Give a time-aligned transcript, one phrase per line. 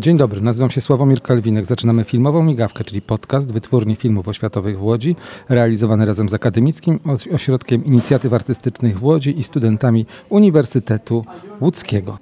[0.00, 1.66] Dzień dobry, nazywam się Sławomir Kalwinek.
[1.66, 5.16] Zaczynamy filmową migawkę, czyli podcast Wytwórni Filmów Oświatowych w Łodzi,
[5.48, 7.00] realizowany razem z Akademickim
[7.34, 11.24] Ośrodkiem Inicjatyw Artystycznych w Łodzi i studentami Uniwersytetu
[11.60, 12.18] Łódzkiego.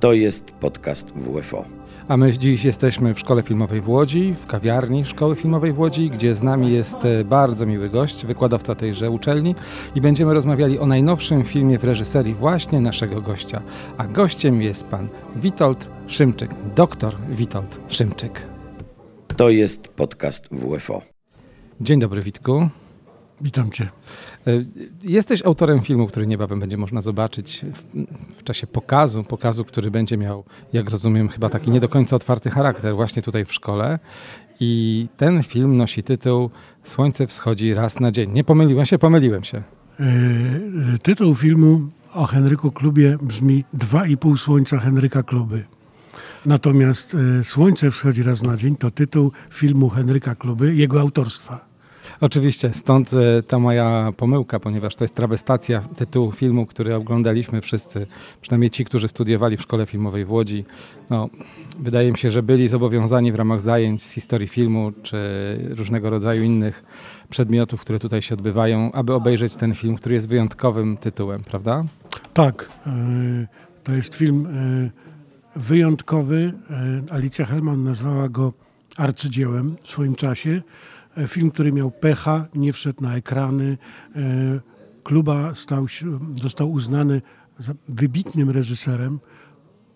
[0.00, 1.79] To jest podcast WFO.
[2.10, 6.10] A my dziś jesteśmy w Szkole Filmowej w Łodzi, w kawiarni Szkoły Filmowej w Łodzi,
[6.10, 9.54] gdzie z nami jest e, bardzo miły gość, wykładowca tejże uczelni
[9.94, 13.62] i będziemy rozmawiali o najnowszym filmie w reżyserii właśnie naszego gościa.
[13.98, 18.46] A gościem jest pan Witold Szymczyk, doktor Witold Szymczyk.
[19.36, 21.02] To jest podcast WFO.
[21.80, 22.68] Dzień dobry Witku.
[23.40, 23.88] Witam Cię.
[24.46, 24.50] E,
[25.02, 27.82] jesteś autorem filmu, który niebawem będzie można zobaczyć w,
[28.38, 32.50] w, czasie pokazu, pokazu, który będzie miał, jak rozumiem, chyba taki nie do końca otwarty
[32.50, 33.98] charakter właśnie tutaj w szkole.
[34.60, 36.50] I ten film nosi tytuł
[36.84, 38.30] Słońce wschodzi raz na dzień.
[38.30, 39.62] Nie pomyliłem się, pomyliłem się.
[40.00, 41.80] Yy, tytuł filmu
[42.14, 45.64] o Henryku Klubie brzmi Dwa i pół słońca Henryka Kluby.
[46.46, 51.69] Natomiast yy, Słońce wschodzi raz na dzień to tytuł filmu Henryka Kluby, jego autorstwa.
[52.20, 58.06] Oczywiście, stąd e, ta moja pomyłka, ponieważ to jest trawestacja tytułu filmu, który oglądaliśmy wszyscy,
[58.40, 60.64] przynajmniej ci, którzy studiowali w Szkole Filmowej w Łodzi.
[61.10, 61.28] No,
[61.78, 65.18] wydaje mi się, że byli zobowiązani w ramach zajęć z historii filmu, czy
[65.70, 66.84] różnego rodzaju innych
[67.30, 71.84] przedmiotów, które tutaj się odbywają, aby obejrzeć ten film, który jest wyjątkowym tytułem, prawda?
[72.34, 72.90] Tak, e,
[73.84, 76.52] to jest film e, wyjątkowy.
[77.10, 78.52] Alicja Hellman nazwała go
[78.96, 80.62] arcydziełem w swoim czasie.
[81.16, 83.78] E, film, który miał pecha, nie wszedł na ekrany.
[84.16, 84.60] E,
[85.04, 85.86] Kluba stał
[86.42, 87.22] został uznany
[87.88, 89.20] wybitnym reżyserem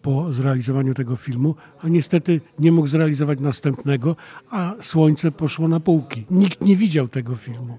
[0.02, 4.16] po zrealizowaniu tego filmu, a niestety nie mógł zrealizować następnego,
[4.50, 6.26] a Słońce poszło na półki.
[6.30, 7.78] Nikt nie widział tego filmu.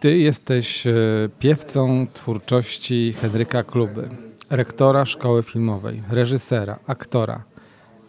[0.00, 0.92] Ty jesteś e,
[1.38, 4.08] piewcą twórczości Henryka Kluby,
[4.50, 7.44] rektora szkoły filmowej, reżysera, aktora.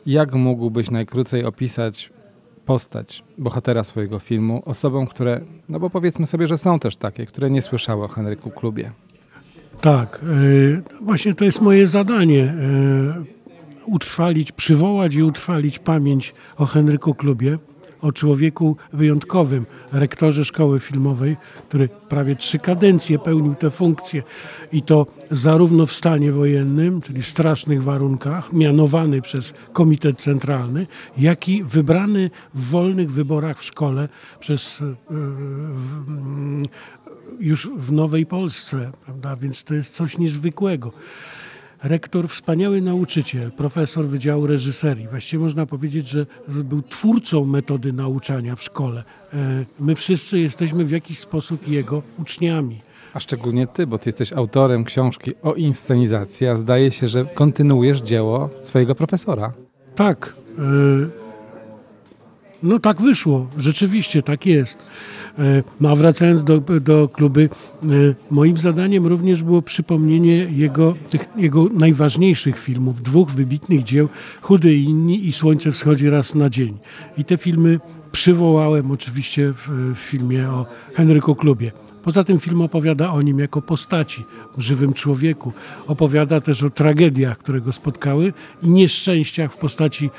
[0.05, 2.14] Jak mógłbyś najkrócej opisać
[2.66, 7.49] postać bohatera swojego filmu osobom, które, no bo powiedzmy sobie, że są też takie, które
[7.49, 8.92] nie słyszały o Henryku Klubie.
[9.82, 12.43] Tak, e, właśnie to jest moje zadanie.
[12.43, 12.54] E,
[13.86, 17.58] utrwalić, przywołać i utrwalić pamięć o Henryku Klubie
[18.03, 21.37] o człowieku wyjątkowym, rektorze szkoły filmowej,
[21.69, 24.23] który prawie trzy kadencje pełnił tę funkcję
[24.71, 30.87] i to zarówno w stanie wojennym, czyli w strasznych warunkach, mianowany przez Komitet Centralny,
[31.17, 34.09] jak i wybrany w wolnych wyborach w szkole
[34.39, 36.63] przez e, w,
[37.39, 39.36] już w Nowej Polsce, prawda?
[39.36, 40.92] więc to jest coś niezwykłego
[41.83, 45.08] rektor, wspaniały nauczyciel, profesor Wydziału Reżyserii.
[45.08, 49.04] Właściwie można powiedzieć, że był twórcą metody nauczania w szkole.
[49.33, 52.82] E, my wszyscy jesteśmy w jakiś sposób jego uczniami.
[53.14, 58.02] A szczególnie ty, bo ty jesteś autorem książki o inscenizacji, a zdaje się, że kontynuujesz
[58.02, 59.54] dzieło swojego profesora.
[59.95, 60.33] Tak.
[60.60, 61.23] E,
[62.63, 64.77] no tak wyszło, rzeczywiście tak jest.
[65.39, 67.49] E, no a wracając do, do kluby,
[67.83, 67.87] e,
[68.31, 74.09] moim zadaniem również było przypomnienie jego, tych, jego najważniejszych filmów, dwóch wybitnych dzieł,
[74.41, 76.77] Chudy i inni i Słońce wschodzi raz na dzień.
[77.17, 77.79] I te filmy
[78.11, 81.71] przywołałem oczywiście w, w filmie o Henryku Klubie.
[82.03, 84.25] Poza tym film opowiada o nim jako postaci,
[84.58, 85.53] żywym człowieku.
[85.87, 88.33] Opowiada też o tragediach, które go spotkały
[88.64, 90.09] i nieszczęściach w postaci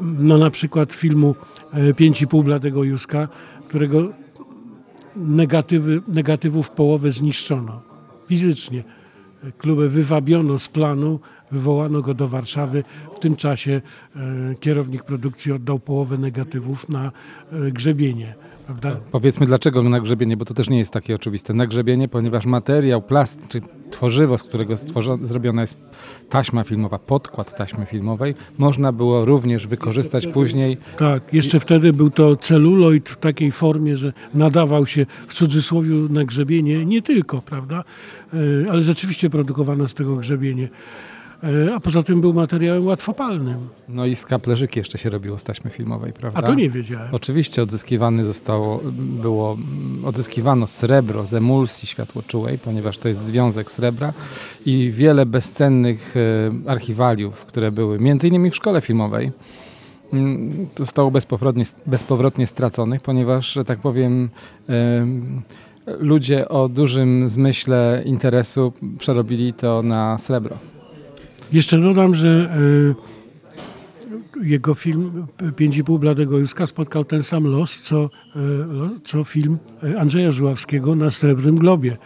[0.00, 1.34] no na przykład filmu
[1.72, 3.28] e, Pięć i pół Bladego Józka,
[3.68, 4.12] którego
[5.16, 7.90] negatywy, negatywów połowę zniszczono
[8.28, 8.84] fizycznie.
[9.58, 11.20] Klubę wywabiono z planu,
[11.52, 12.84] wywołano go do Warszawy.
[13.16, 13.80] W tym czasie
[14.16, 17.12] e, kierownik produkcji oddał połowę negatywów na
[17.52, 18.34] e, grzebienie.
[18.70, 19.00] Prawda?
[19.12, 21.54] Powiedzmy dlaczego nagrzebienie, bo to też nie jest takie oczywiste.
[21.54, 23.60] Nagrzebienie, ponieważ materiał, plast, czy
[23.90, 24.74] tworzywo, z którego
[25.22, 25.76] zrobiona jest
[26.28, 30.78] taśma filmowa, podkład taśmy filmowej, można było również wykorzystać później.
[30.98, 36.24] Tak, jeszcze wtedy był to celuloid w takiej formie, że nadawał się w cudzysłowie na
[36.24, 37.84] grzebienie, nie tylko, prawda,
[38.34, 38.36] e,
[38.70, 40.68] ale rzeczywiście produkowano z tego grzebienie.
[41.42, 43.68] E, a poza tym był materiałem łatwopalnym.
[43.88, 46.38] No i skaplerzyki jeszcze się robiło z taśmy filmowej, prawda?
[46.38, 47.08] A to nie wiedziałem.
[47.12, 48.80] Oczywiście odzyskiwany zostało,
[49.22, 49.56] było,
[50.04, 54.12] odzyskiwano srebro z emulsji światłoczułej, ponieważ to jest związek srebra
[54.66, 59.32] i wiele bezcennych e, archiwaliów, które były między innymi w szkole filmowej,
[60.12, 64.28] mm, zostało bezpowrotnie, bezpowrotnie straconych, ponieważ, że tak powiem,
[65.86, 70.58] ludzie o dużym zmyśle interesu przerobili to na srebro.
[71.52, 72.56] Jeszcze dodam, że
[74.42, 75.26] jego film
[75.56, 78.40] Pięć i pół Bladego Józka spotkał ten sam los, co, e,
[79.04, 79.58] co film
[79.98, 81.96] Andrzeja Żuławskiego na Srebrnym Globie.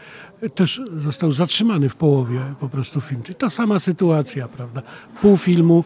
[0.54, 3.22] Też został zatrzymany w połowie po prostu film.
[3.22, 4.82] Czyli ta sama sytuacja, prawda?
[5.22, 5.84] Pół filmu.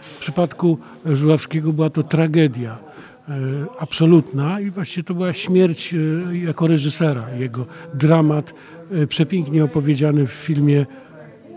[0.00, 2.78] W przypadku Żuławskiego była to tragedia
[3.78, 5.94] absolutna i właściwie to była śmierć
[6.32, 8.54] jako reżysera, jego dramat
[9.08, 10.86] przepięknie opowiedziany w filmie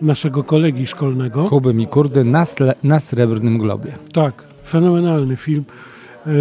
[0.04, 1.50] naszego kolegi szkolnego.
[1.50, 2.46] Kuby Mikurdy na,
[2.84, 3.98] na Srebrnym Globie.
[4.14, 5.64] Tak, fenomenalny film.
[6.28, 6.32] E,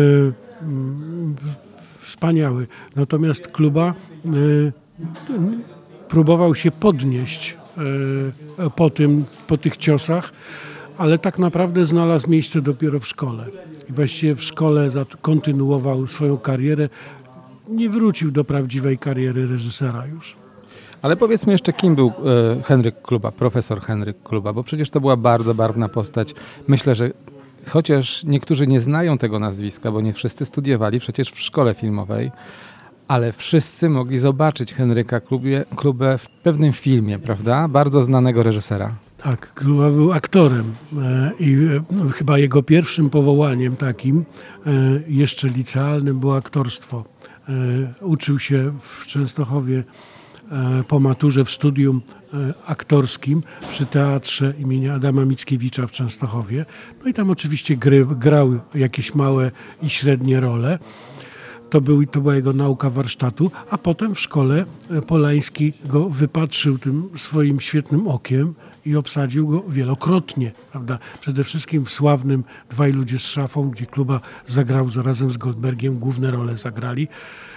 [2.01, 2.67] wspaniały.
[2.97, 4.31] Natomiast Kluba e,
[6.09, 7.57] próbował się podnieść
[8.59, 10.33] e, po, tym, po tych ciosach,
[10.99, 13.47] ale tak naprawdę znalazł miejsce dopiero w szkole.
[13.91, 16.89] I właściwie w szkole kontynuował swoją karierę.
[17.69, 20.42] Nie wrócił do prawdziwej kariery reżysera już.
[21.03, 25.17] Ale powiedzmy jeszcze, kim był e, Henryk Kluba, profesor Henryk Kluba, bo przecież to była
[25.17, 26.35] bardzo barwna postać.
[26.69, 27.09] Myślę, że
[27.69, 32.31] chociaż niektórzy nie znają tego nazwiska, bo nie wszyscy studiowali przecież w szkole filmowej,
[33.09, 37.69] ale wszyscy mogli zobaczyć Henryka Klubie, Klubę w pewnym filmie, prawda?
[37.69, 38.95] Bardzo znanego reżysera.
[39.19, 41.57] Tak, Kluba był aktorem e, i
[41.91, 44.25] no, chyba jego pierwszym powołaniem takim,
[44.67, 44.71] e,
[45.09, 47.05] jeszcze licealnym, było aktorstwo.
[48.01, 50.12] Uczył się w Częstochowie E,
[50.89, 52.03] po maturze w studium
[52.35, 56.65] e, aktorskim przy teatrze imienia Adama Mickiewicza w Częstochowie.
[57.03, 59.51] No i tam oczywiście gry, grał jakieś małe
[59.83, 60.79] i średnie role.
[61.71, 66.79] To, był, to była jego nauka warsztatu, a potem w szkole e, Polański go wypatrzył
[66.79, 68.55] tym swoim świetnym okiem
[68.87, 70.53] i obsadził go wielokrotnie.
[70.71, 70.99] Prawda?
[71.21, 76.31] Przede wszystkim w sławnym Dwaj ludzie z szafą, gdzie Kluba zagrał razem z Goldbergiem, główne
[76.31, 77.09] role zagrali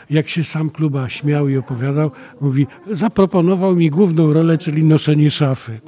[0.09, 2.11] jak się sam Kluba śmiał i opowiadał,
[2.41, 5.79] mówi, zaproponował mi główną rolę, czyli noszenie szafy.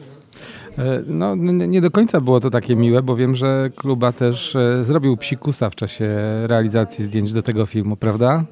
[0.78, 4.84] E, no, nie do końca było to takie miłe, bo wiem, że Kluba też e,
[4.84, 6.10] zrobił psikusa w czasie
[6.44, 8.44] realizacji zdjęć do tego filmu, prawda?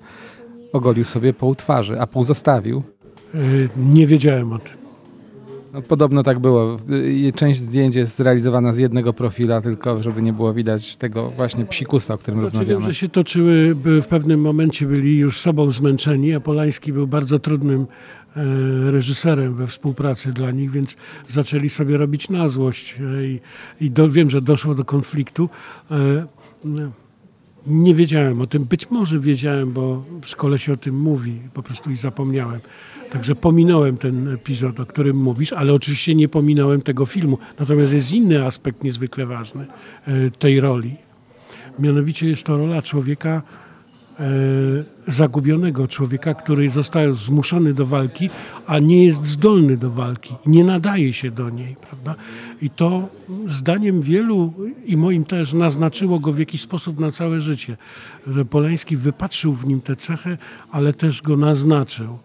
[0.74, 2.84] Ogolił sobie pół twarzy, a pół zostawił.
[3.34, 3.38] E,
[3.78, 4.85] nie wiedziałem o tym.
[5.76, 6.78] No, podobno tak było.
[7.36, 12.14] Część zdjęć jest zrealizowana z jednego profila, tylko żeby nie było widać tego właśnie psikusa,
[12.14, 12.82] o którym znaczy, rozmawiamy.
[12.82, 17.40] Wiem, że się toczyły, w pewnym momencie byli już sobą zmęczeni, a Polański był bardzo
[17.40, 17.82] trudnym
[18.36, 20.96] e, reżyserem we współpracy dla nich, więc
[21.28, 23.40] zaczęli sobie robić na złość e, i,
[23.82, 25.50] i do, wiem, że doszło do konfliktu.
[27.68, 31.64] Nie wiedziałem o tym, być może wiedziałem, bo w szkole się o tym mówi, po
[31.64, 32.60] prostu i zapomniałem.
[33.10, 37.38] Także pominąłem ten epizod, o którym mówisz, ale oczywiście nie pominąłem tego filmu.
[37.60, 39.66] Natomiast jest inny aspekt niezwykle ważny
[40.08, 40.96] e, tej roli.
[41.80, 43.42] Mianowicie jest to rola człowieka
[45.08, 48.30] zagubionego, człowieka, który został zmuszony do walki,
[48.66, 51.76] a nie jest zdolny do walki, nie nadaje się do niej.
[51.82, 52.16] Prawda?
[52.62, 53.10] I to
[53.48, 54.54] zdaniem wielu
[54.86, 57.78] i moim też naznaczyło go w jakiś sposób na całe życie,
[58.28, 60.38] że Polański wypatrzył w nim tę cechę,
[60.72, 62.18] ale też go naznaczył.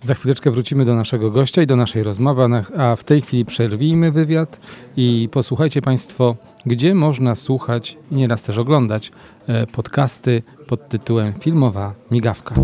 [0.00, 2.42] Za chwileczkę wrócimy do naszego gościa i do naszej rozmowy,
[2.76, 4.60] a w tej chwili przerwijmy wywiad
[4.96, 6.36] i posłuchajcie Państwo,
[6.66, 9.12] gdzie można słuchać i nieraz też oglądać
[9.46, 12.54] e, podcasty pod tytułem Filmowa Migawka.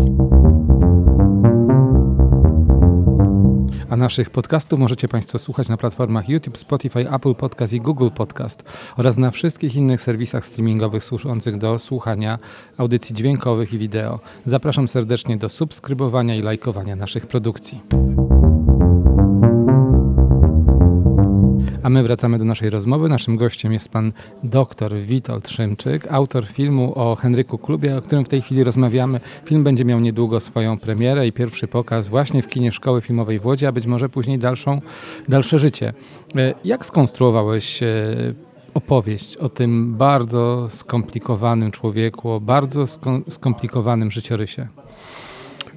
[3.89, 8.63] A naszych podcastów możecie Państwo słuchać na platformach YouTube, Spotify, Apple Podcast i Google Podcast
[8.97, 12.39] oraz na wszystkich innych serwisach streamingowych służących do słuchania
[12.77, 14.19] audycji dźwiękowych i wideo.
[14.45, 17.81] Zapraszam serdecznie do subskrybowania i lajkowania naszych produkcji.
[21.85, 23.09] A my wracamy do naszej rozmowy.
[23.09, 24.13] Naszym gościem jest pan
[24.43, 29.19] dr Witold Szymczyk, autor filmu o Henryku Klubie, o którym w tej chwili rozmawiamy.
[29.45, 33.45] Film będzie miał niedługo swoją premierę i pierwszy pokaz właśnie w kinie Szkoły Filmowej w
[33.45, 34.81] Łodzi, a być może później dalszą,
[35.29, 35.93] dalsze życie.
[36.35, 37.87] E, jak skonstruowałeś e,
[38.73, 42.85] opowieść o tym bardzo skomplikowanym człowieku, o bardzo
[43.29, 44.67] skomplikowanym życiorysie?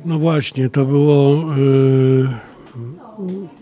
[0.04, 1.44] No właśnie, to było...
[1.56, 3.57] Yy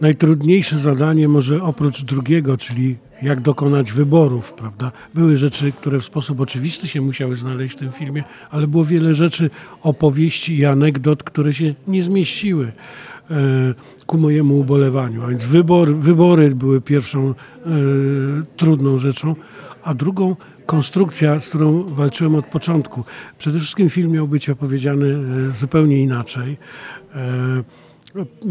[0.00, 4.92] najtrudniejsze zadanie może oprócz drugiego, czyli jak dokonać wyborów, prawda?
[5.14, 9.14] Były rzeczy, które w sposób oczywisty się musiały znaleźć w tym filmie, ale było wiele
[9.14, 9.50] rzeczy,
[9.82, 12.72] opowieści i anegdot, które się nie zmieściły
[13.30, 13.34] e,
[14.06, 15.24] ku mojemu ubolewaniu.
[15.24, 17.34] A więc wybor, wybory były pierwszą e,
[18.56, 19.36] trudną rzeczą,
[19.82, 20.36] a drugą
[20.66, 23.04] konstrukcja, z którą walczyłem od początku.
[23.38, 26.56] Przede wszystkim film miał być opowiedziany e, zupełnie inaczej.
[27.14, 27.85] E,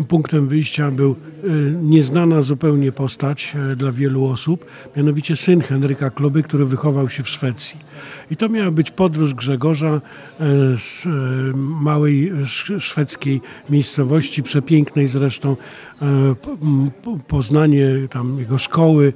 [0.08, 1.48] punktem wyjścia był e,
[1.82, 4.66] nieznana zupełnie postać e, dla wielu osób,
[4.98, 7.80] mianowicie syn Henryka Kluby, który wychował się w Szwecji.
[8.32, 10.02] I to miała być podróż Grzegorza e,
[10.78, 11.06] z
[11.56, 12.32] małej
[12.80, 15.56] szwedzkiej miejscowości, przepięknej zresztą,
[17.28, 19.14] poznanie tam jego szkoły,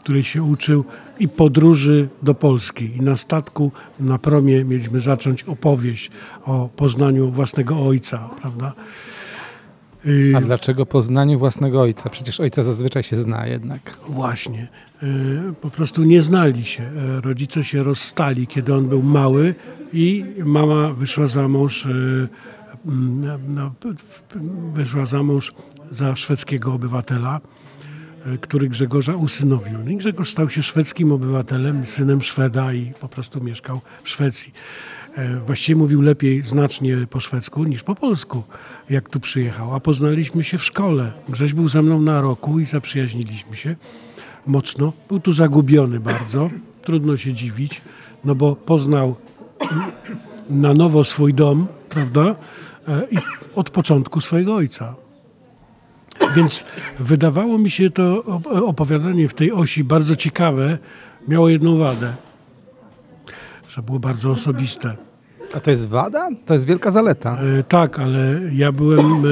[0.00, 0.84] której się uczył
[1.18, 2.96] i podróży do Polski.
[2.96, 6.10] I na statku, na promie mieliśmy zacząć opowieść
[6.44, 8.72] o poznaniu własnego ojca, prawda?
[10.06, 12.10] Y, A dlaczego poznaniu własnego ojca?
[12.10, 13.96] Przecież ojca zazwyczaj się zna jednak.
[14.08, 14.68] Właśnie.
[15.02, 15.06] Y,
[15.60, 16.82] po prostu nie znali się.
[16.82, 19.54] Y, rodzice się rozstali, kiedy on był mały
[19.92, 22.28] i mama wyszła za mąż, mm,
[23.48, 23.72] no,
[24.74, 25.52] wyszła za mąż
[25.90, 27.40] za szwedzkiego obywatela,
[28.40, 29.78] który Grzegorza usynowił.
[29.84, 34.52] No I Grzegorz stał się szwedzkim obywatelem, synem Szweda i po prostu mieszkał w Szwecji.
[35.16, 38.42] E, właściwie mówił lepiej znacznie po szwedzku niż po polsku,
[38.90, 39.74] jak tu przyjechał.
[39.74, 41.12] A poznaliśmy się w szkole.
[41.28, 43.76] Grześ był ze mną na roku i zaprzyjaźniliśmy się
[44.46, 44.92] mocno.
[45.08, 46.50] Był tu zagubiony bardzo.
[46.82, 47.80] Trudno się dziwić,
[48.24, 49.16] no bo poznał
[50.50, 52.36] na nowo swój dom, prawda?
[52.88, 53.16] E, I
[53.54, 54.94] od początku swojego ojca.
[56.36, 56.64] Więc
[56.98, 58.24] wydawało mi się to
[58.66, 60.78] opowiadanie w tej osi bardzo ciekawe.
[61.28, 62.12] Miało jedną wadę
[63.70, 64.96] że było bardzo osobiste.
[65.54, 66.28] A to jest wada?
[66.46, 67.38] To jest wielka zaleta.
[67.58, 69.22] E, tak, ale ja byłem.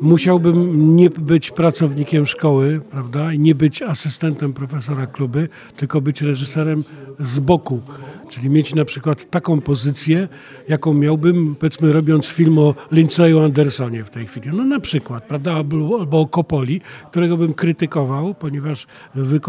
[0.00, 6.84] Musiałbym nie być pracownikiem szkoły, prawda, i nie być asystentem profesora kluby, tylko być reżyserem
[7.20, 7.80] z boku.
[8.28, 10.28] Czyli mieć na przykład taką pozycję,
[10.68, 14.50] jaką miałbym, powiedzmy, robiąc film o Lindsay'u Andersonie w tej chwili.
[14.52, 18.86] No na przykład, prawda, albo, albo o Kopoli, którego bym krytykował, ponieważ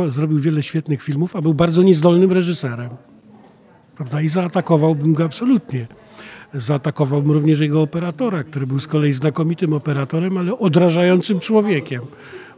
[0.10, 2.90] zrobił wiele świetnych filmów, a był bardzo niezdolnym reżyserem.
[3.96, 5.88] Prawda, i zaatakowałbym go absolutnie.
[6.58, 12.02] Zaatakowałbym również jego operatora, który był z kolei znakomitym operatorem, ale odrażającym człowiekiem,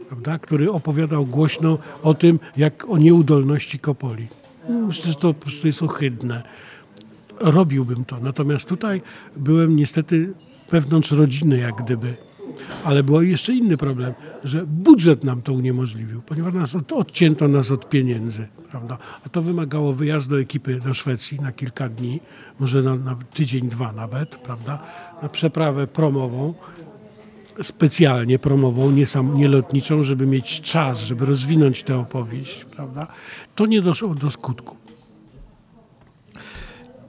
[0.08, 4.26] prawda, który opowiadał głośno o tym, jak o nieudolności Kopoli.
[4.68, 6.42] Myślę, że to po prostu jest ohydne.
[7.40, 8.20] Robiłbym to.
[8.20, 9.02] Natomiast tutaj
[9.36, 10.32] byłem niestety
[10.70, 12.27] wewnątrz rodziny, jak gdyby.
[12.84, 17.70] Ale był jeszcze inny problem, że budżet nam to uniemożliwił, ponieważ nas od, odcięto nas
[17.70, 18.98] od pieniędzy, prawda?
[19.26, 22.20] A to wymagało wyjazdu ekipy do Szwecji na kilka dni,
[22.60, 24.82] może na, na tydzień, dwa nawet, prawda?
[25.22, 26.54] Na przeprawę promową,
[27.62, 33.06] specjalnie promową, nie, sam, nie lotniczą, żeby mieć czas, żeby rozwinąć tę opowieść, prawda?
[33.54, 34.87] To nie doszło do skutku.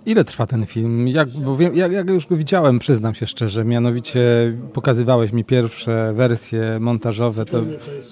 [0.09, 1.07] Ile trwa ten film?
[1.07, 4.21] Jak, bo wiem, jak, jak, już go widziałem, przyznam się szczerze, mianowicie
[4.73, 7.61] pokazywałeś mi pierwsze wersje montażowe, to,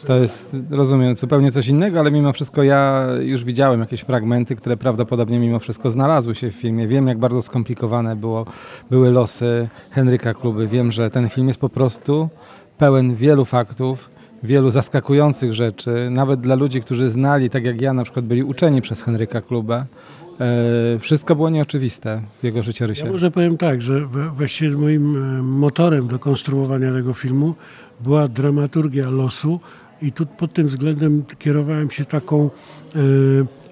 [0.06, 4.78] to jest, rozumiem, zupełnie coś innego, ale mimo wszystko ja już widziałem jakieś fragmenty, które
[4.78, 6.88] prawdopodobnie mimo wszystko znalazły się w filmie.
[6.88, 8.46] Wiem, jak bardzo skomplikowane było,
[8.90, 10.68] były losy Henryka Kluby.
[10.68, 12.30] Wiem, że ten film jest po prostu
[12.78, 14.10] pełen wielu faktów,
[14.44, 18.82] wielu zaskakujących rzeczy, nawet dla ludzi, którzy znali, tak jak ja na przykład byli uczeni
[18.82, 19.86] przez Henryka Klubę,
[21.00, 23.06] wszystko było nieoczywiste w jego życiorysie.
[23.06, 27.56] Ja może powiem tak, że właściwie moim e, motorem do konstruowania tego filmu
[28.00, 29.60] była dramaturgia losu
[30.02, 33.00] i tu pod tym względem kierowałem się taką e,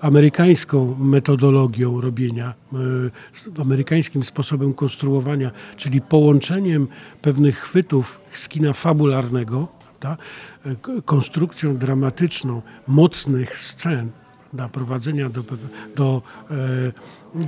[0.01, 6.87] amerykańską metodologią robienia, e, amerykańskim sposobem konstruowania, czyli połączeniem
[7.21, 9.67] pewnych chwytów z kina fabularnego,
[10.03, 10.17] e,
[11.05, 14.09] konstrukcją dramatyczną mocnych scen,
[14.55, 15.43] dla prowadzenia do,
[15.95, 16.21] do
[16.51, 16.55] e,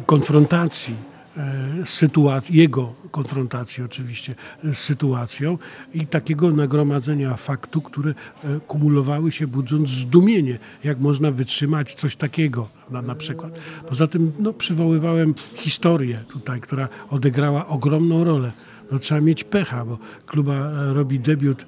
[0.06, 0.96] konfrontacji
[1.38, 5.58] e, sytuacji, jego konfrontacji oczywiście z sytuacją
[5.94, 12.68] i takiego nagromadzenia faktu, które e, kumulowały się budząc zdumienie, jak można wytrzymać coś takiego
[12.90, 13.60] na, na przykład.
[13.90, 18.52] Poza tym no, przywoływałem historię tutaj, która odegrała ogromną rolę.
[18.92, 21.66] No, trzeba mieć pecha, bo kluba robi debiut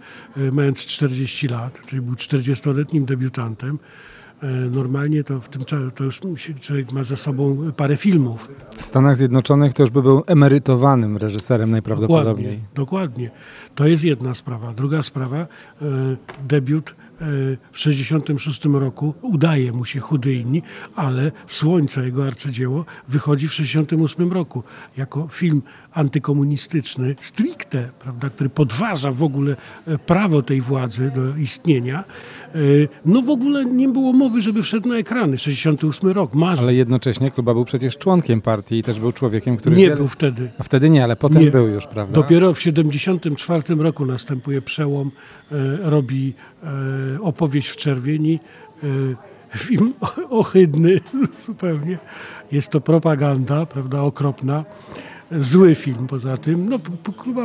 [0.52, 3.80] mając 40 lat, czyli był 40-letnim debiutantem.
[4.44, 6.22] E, normalnie to w tym czasie to już
[6.62, 8.52] człowiek ma za sobą parę filmów.
[8.78, 12.60] W Stanach Zjednoczonych to już by był emerytowanym reżyserem najprawdopodobniej.
[12.74, 13.32] Dokładnie, dokładnie.
[13.76, 14.74] To jest jedna sprawa.
[14.74, 15.48] Druga sprawa, e,
[16.48, 16.96] debiut
[17.72, 20.62] w 1966 roku udaje mu się chudyjni,
[20.96, 24.64] ale Słońce, jego arcydzieło, wychodzi w 1968 roku
[24.98, 25.62] jako film
[25.94, 29.56] antykomunistyczny, stricte, prawda, który podważa w ogóle
[29.88, 32.04] e, prawo tej władzy do istnienia.
[32.56, 32.60] E,
[33.06, 35.38] no w ogóle nie było mowy, żeby wszedł na ekrany.
[35.38, 36.60] 68 rok, marzec.
[36.60, 39.76] Ale jednocześnie Kluba był przecież członkiem partii i też był człowiekiem, który...
[39.76, 39.96] Nie wiele...
[39.96, 40.50] był wtedy.
[40.60, 41.52] A wtedy nie, ale potem nie.
[41.52, 42.16] był już, prawda?
[42.16, 45.12] Dopiero w 74 roku następuje przełom,
[45.52, 45.56] e,
[45.90, 46.34] robi
[47.22, 48.40] opowieść w czerwieni,
[49.58, 49.94] film
[50.30, 51.00] ohydny
[51.46, 51.98] zupełnie.
[52.52, 54.66] Jest to propaganda, prawda, okropna
[55.32, 56.70] zły film poza tym.
[56.70, 56.80] No,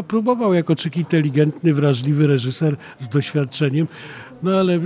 [0.08, 3.86] próbował jako czyk inteligentny, wrażliwy reżyser z doświadczeniem,
[4.42, 4.80] no ale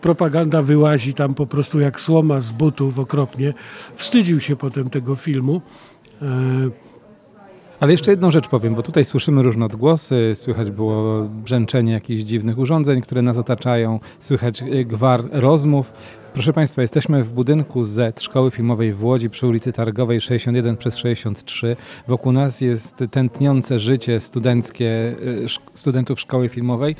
[0.00, 3.54] propaganda wyłazi tam po prostu jak słoma z butów okropnie.
[3.96, 5.62] Wstydził się potem tego filmu.
[7.80, 12.58] Ale jeszcze jedną rzecz powiem, bo tutaj słyszymy różne odgłosy, słychać było brzęczenie jakichś dziwnych
[12.58, 15.92] urządzeń, które nas otaczają, słychać y, gwar rozmów.
[16.32, 20.96] Proszę Państwa, jesteśmy w budynku Z Szkoły Filmowej w Łodzi przy ulicy Targowej 61 przez
[20.96, 21.76] 63.
[22.08, 26.96] Wokół nas jest tętniące życie studenckie y, studentów Szkoły Filmowej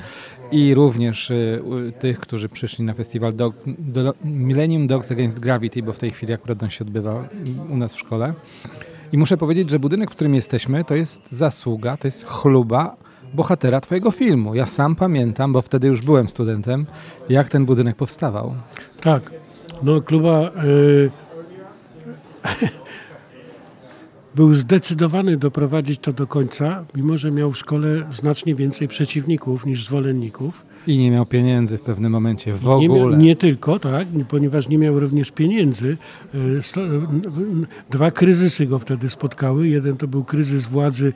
[0.51, 1.61] i również y,
[1.99, 6.33] tych, którzy przyszli na festiwal Dog, do, Millennium Dogs Against Gravity, bo w tej chwili
[6.33, 7.29] akurat on się odbywa
[7.69, 8.33] u nas w szkole.
[9.11, 12.95] I muszę powiedzieć, że budynek, w którym jesteśmy, to jest zasługa, to jest chluba
[13.33, 14.55] bohatera Twojego filmu.
[14.55, 16.85] Ja sam pamiętam, bo wtedy już byłem studentem,
[17.29, 18.55] jak ten budynek powstawał.
[19.01, 19.31] Tak.
[19.83, 21.11] No kluba y,
[24.35, 29.85] był zdecydowany doprowadzić to do końca, mimo że miał w szkole znacznie więcej przeciwników niż
[29.85, 30.68] zwolenników.
[30.89, 32.87] I nie miał pieniędzy w pewnym momencie w Nie, ogóle.
[32.89, 35.97] miał, nie tylko, tak, ponieważ nie miał również pieniędzy.
[36.61, 36.99] Sto- y,
[37.89, 39.67] Dwa kryzysy go wtedy spotkały.
[39.67, 41.13] Jeden to był kryzys władzy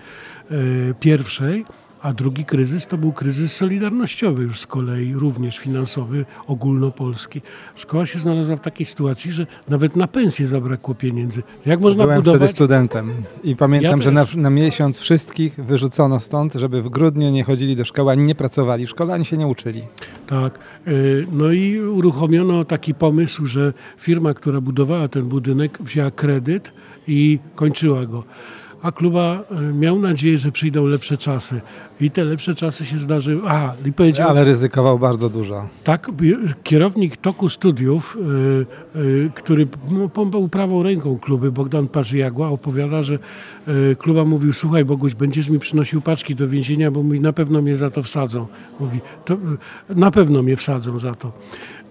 [0.51, 0.55] y,
[0.99, 1.65] pierwszej,
[2.03, 7.41] a drugi kryzys to był kryzys solidarnościowy już z kolei, również finansowy, ogólnopolski.
[7.75, 11.43] Szkoła się znalazła w takiej sytuacji, że nawet na pensję zabrakło pieniędzy.
[11.65, 12.51] Jak można Byłem wtedy budować?
[12.51, 17.43] studentem i pamiętam, Ja że na, na miesiąc wszystkich wyrzucono stąd, żeby w grudniu nie
[17.43, 19.83] chodzili do szkoły, ani nie pracowali w szkole, ani się nie uczyli.
[20.27, 20.59] Tak.
[20.87, 26.71] y, No i uruchomiono taki pomysł, że firma, która budowała ten budynek, wzięła kredyt
[27.07, 28.23] i kończyła go.
[28.83, 31.61] A kluba y, miał nadzieję, że przyjdą lepsze czasy.
[32.01, 33.41] I te lepsze czasy się zdarzyły.
[33.49, 35.67] A, i powiedział, Ale ryzykował bardzo dużo.
[35.83, 36.11] tak,
[36.63, 38.17] kierownik toku studiów,
[38.95, 39.67] y, y, który
[40.13, 43.19] pompał prawą ręką kluby, Bogdan Parzyjagła, opowiada, że
[43.97, 47.77] kluba mówił, słuchaj Boguś, będziesz mi przynosił paczki do więzienia, bo mówi, na pewno mnie
[47.77, 48.47] za to wsadzą.
[48.79, 49.37] Mówi, to,
[49.89, 51.31] na pewno mnie wsadzą za to.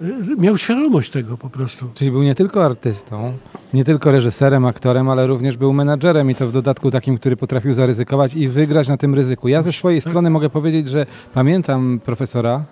[0.03, 1.89] Y, Miał świadomość tego po prostu.
[1.95, 3.33] Czyli był nie tylko artystą,
[3.75, 7.75] nie tylko reżyserem, aktorem, ale również był menadżerem i to w dodatku takim, który potrafił
[7.75, 9.49] zaryzykować i wygrać na tym ryzyku.
[9.49, 12.65] Ja ze swojej strony mogę powiedzieć, że pamiętam profesora,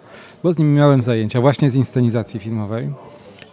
[0.43, 2.91] bo z nim miałem zajęcia właśnie z inscenizacji filmowej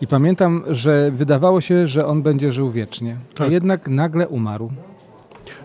[0.01, 3.51] i pamiętam, że wydawało się, że on będzie żył wiecznie, a Tak.
[3.51, 4.69] jednak nagle umarł.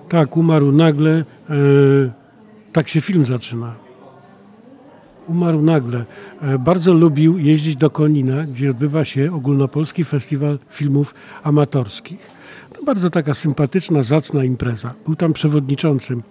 [0.08, 1.24] Tak, umarł nagle.
[1.50, 1.54] E,
[2.72, 3.74] tak się film zaczyna.
[5.28, 6.04] Umarł nagle.
[6.42, 12.30] E, bardzo lubił jeździć do Konina, gdzie odbywa się ogólnopolski festiwal filmów amatorskich.
[12.72, 14.94] To bardzo taka sympatyczna, zacna impreza.
[15.06, 16.22] Był tam przewodniczącym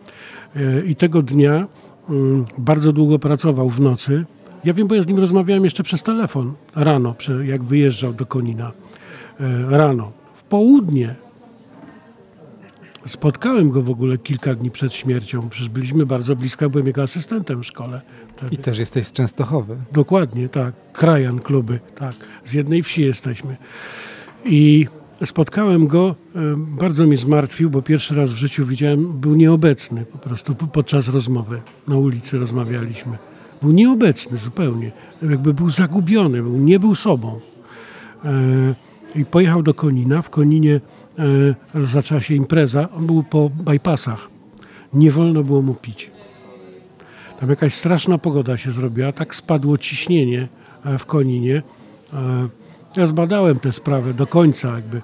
[0.55, 1.67] e, i tego dnia
[2.09, 4.25] mm, bardzo długo pracował w nocy.
[4.63, 8.71] Ja wiem, bo ja z nim rozmawiałem jeszcze przez telefon rano, jak wyjeżdżał do Konina.
[9.39, 10.11] E, Rano.
[10.33, 11.15] W południe
[13.07, 15.49] Spotkałem go w ogóle kilka dni przed śmiercią.
[15.49, 18.01] Przecież byliśmy bardzo blisko, byłem jego asystentem w szkole.
[18.35, 18.55] wtedy.
[18.55, 19.75] I też jesteś z Częstochowy.
[19.91, 20.73] Dokładnie, tak.
[20.93, 22.15] Krajan kluby, tak.
[22.43, 23.55] Z jednej wsi jesteśmy.
[24.45, 24.87] I
[25.25, 30.17] spotkałem go, e, bardzo mnie zmartwił, bo pierwszy raz w życiu widziałem, był nieobecny po
[30.17, 31.61] prostu po- podczas rozmowy.
[31.87, 33.17] Na ulicy rozmawialiśmy.
[33.61, 34.91] Był nieobecny zupełnie.
[35.21, 37.39] Jakby był zagubiony, był, nie był sobą.
[38.25, 38.29] E,
[39.15, 40.21] I pojechał do Konina.
[40.21, 40.81] W Koninie
[41.93, 42.89] zaczęła się impreza.
[42.97, 44.29] On był po bypassach.
[44.93, 46.11] Nie wolno było mu pić.
[47.39, 50.47] Tam jakaś straszna pogoda się zrobiła, tak spadło ciśnienie
[50.85, 51.61] e, w Koninie.
[52.13, 52.47] E,
[52.97, 55.01] Ja zbadałem tę sprawę do końca, jakby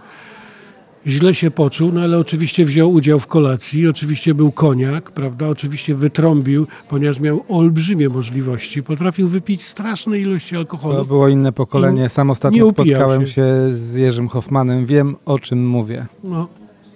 [1.08, 5.96] źle się poczuł, no ale oczywiście wziął udział w kolacji, oczywiście był koniak, prawda, oczywiście
[5.96, 11.06] wytrąbił, ponieważ miał olbrzymie możliwości, potrafił wypić straszne ilości To alkoholu.
[11.06, 12.10] było inne pokolenie.
[12.10, 13.34] Sam nie ostatnio spotkałem się.
[13.34, 14.86] się z Jerzym Hoffmanem.
[14.86, 16.06] Wiem, o czym mówię.
[16.24, 16.48] No,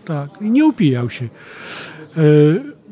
[0.06, 0.30] tak.
[0.42, 1.26] I nie upijał się.
[2.18, 2.22] E,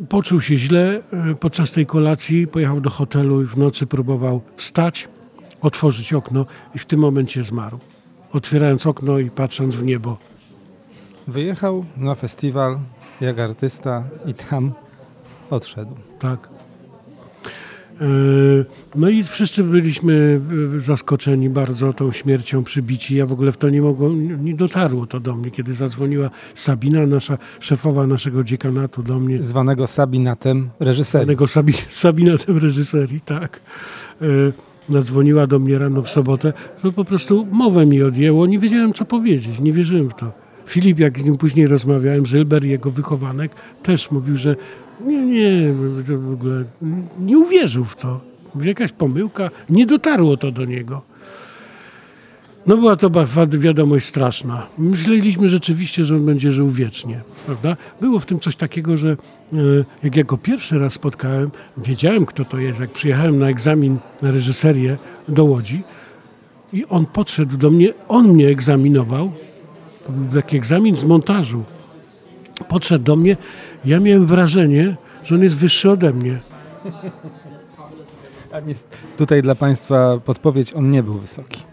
[0.09, 5.07] poczuł się źle e, podczas tej kolacji, pojechał do hotelu i w nocy próbował wstać,
[5.61, 7.79] otworzyć okno i w tym momencie zmarł.
[8.33, 10.17] Otwierając okno i patrząc w niebo.
[11.29, 12.79] Wyjechał na festiwal
[13.21, 14.71] jak artysta i tam
[15.49, 15.95] odszedł.
[16.19, 16.49] Tak.
[18.01, 18.05] E,
[18.95, 20.41] No i wszyscy byliśmy
[20.77, 23.15] zaskoczeni bardzo tą śmiercią, przybici.
[23.15, 27.05] Ja w ogóle w to nie mogłem, nie dotarło to do mnie, kiedy zadzwoniła Sabina,
[27.05, 29.43] nasza szefowa naszego dziekanatu do mnie.
[29.43, 31.27] Zwanego Sabinatem reżyserem.
[31.27, 33.61] Danego Sabi, Sabinatem reżyserii, tak.
[34.21, 34.25] E,
[34.89, 39.05] Zadzwoniła do mnie rano w sobotę, to po prostu mowę mi odjęło, nie wiedziałem co
[39.05, 40.48] powiedzieć, nie wierzyłem w to.
[40.69, 43.51] Filip, jak z nim później rozmawiałem, Zylber, jego wychowanek,
[43.83, 44.55] też mówił, że
[45.05, 45.73] nie, nie,
[46.17, 46.63] w ogóle
[47.19, 48.21] nie uwierzył w to.
[48.61, 51.01] Jakaś pomyłka, nie dotarło to do niego.
[52.65, 53.11] No była to
[53.49, 54.67] wiadomość straszna.
[54.77, 57.77] Myśleliśmy rzeczywiście, że on będzie żył wiecznie, prawda?
[58.01, 59.09] Było w tym coś takiego, że
[59.53, 59.57] e,
[60.03, 62.79] jak ja go pierwszy raz spotkałem, wiedziałem kto to jest.
[62.79, 65.83] Jak przyjechałem na egzamin na reżyserię do Łodzi
[66.73, 69.31] i on podszedł do mnie, on mnie egzaminował.
[70.33, 71.63] Taki egzamin z montażu.
[72.67, 73.37] podszedł do mnie.
[73.85, 76.39] Ja miałem wrażenie, że on jest wyższy ode mnie.
[79.17, 81.63] Tutaj dla Państwa podpowiedź, on nie był wysoki.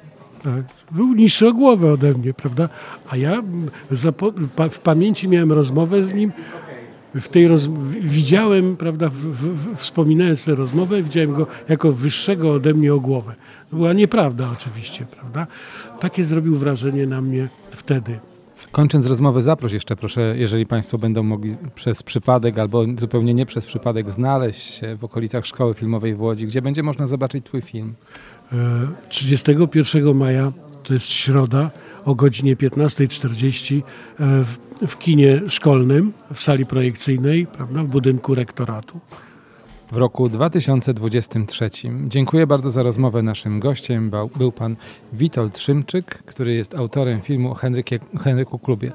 [0.42, 0.64] Tak.
[0.90, 2.68] Był niższy o głowę ode mnie, prawda?
[3.11, 3.42] A ja
[4.70, 6.33] w pamięci miałem rozmowę z nim.
[7.14, 7.69] W tej roz...
[8.01, 13.35] Widziałem, prawda, w, w, wspominając tę rozmowę, widziałem go jako wyższego ode mnie o głowę.
[13.71, 15.47] To była nieprawda oczywiście, prawda?
[16.01, 18.19] Takie zrobił wrażenie na mnie wtedy.
[18.73, 23.66] Kończąc rozmowę, zaproś jeszcze proszę, jeżeli Państwo będą mogli przez przypadek albo zupełnie nie przez
[23.66, 27.95] przypadek znaleźć się w okolicach Szkoły Filmowej w Łodzi, gdzie będzie można zobaczyć Twój film.
[29.09, 31.71] 31 e, maja, to jest środa,
[32.07, 33.83] o godzinie 15.40 e,
[34.45, 39.01] w, w kinie szkolnym, w sali projekcyjnej, prawda, w budynku rektoratu
[39.92, 41.71] w roku 2023.
[42.07, 43.23] Dziękuję bardzo za rozmowę.
[43.23, 44.77] Naszym gościem był pan
[45.12, 48.92] Witold Szymczyk, który jest autorem filmu o Henrykie, Henryku Klubie.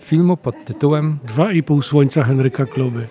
[0.00, 3.08] Filmu pod tytułem Dwa i pół słońca Henryka Kluby.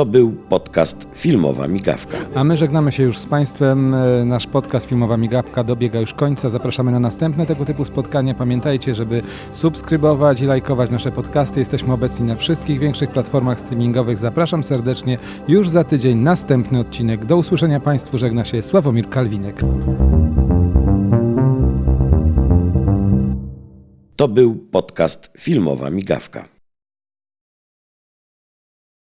[0.00, 2.18] To był podcast Filmowa Migawka.
[2.34, 3.94] A my żegnamy się już z Państwem.
[3.94, 6.48] E, nasz podcast Filmowa Migawka dobiega już końca.
[6.48, 8.34] Zapraszamy na następne tego typu spotkania.
[8.34, 11.60] Pamiętajcie, żeby subskrybować i lajkować nasze podcasty.
[11.60, 14.18] Jesteśmy obecni na wszystkich większych platformach streamingowych.
[14.18, 17.24] Zapraszam serdecznie już za tydzień następny odcinek.
[17.24, 19.60] Do usłyszenia Państwu żegna się Sławomir Kalwinek.
[24.16, 26.59] To był podcast Filmowa Migawka.